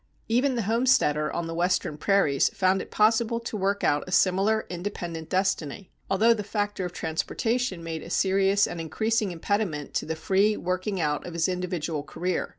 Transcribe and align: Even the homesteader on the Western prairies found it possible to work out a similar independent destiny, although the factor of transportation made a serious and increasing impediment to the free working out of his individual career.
Even 0.27 0.55
the 0.55 0.63
homesteader 0.63 1.31
on 1.31 1.45
the 1.45 1.53
Western 1.53 1.95
prairies 1.95 2.49
found 2.55 2.81
it 2.81 2.89
possible 2.89 3.39
to 3.39 3.55
work 3.55 3.83
out 3.83 4.03
a 4.07 4.11
similar 4.11 4.65
independent 4.67 5.29
destiny, 5.29 5.91
although 6.09 6.33
the 6.33 6.43
factor 6.43 6.83
of 6.85 6.91
transportation 6.91 7.83
made 7.83 8.01
a 8.01 8.09
serious 8.09 8.65
and 8.65 8.81
increasing 8.81 9.29
impediment 9.31 9.93
to 9.93 10.07
the 10.07 10.15
free 10.15 10.57
working 10.57 10.99
out 10.99 11.27
of 11.27 11.33
his 11.33 11.47
individual 11.47 12.01
career. 12.01 12.49